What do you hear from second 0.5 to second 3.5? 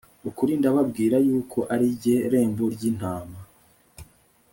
ndababwira yuko ari jye rembo ry intama